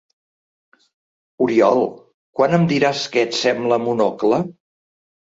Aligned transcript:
Oriol, 1.45 1.83
¿quan 2.39 2.55
em 2.59 2.65
diràs 2.71 3.01
què 3.17 3.25
et 3.27 3.37
sembla 3.41 3.79
Monocle? 3.83 4.41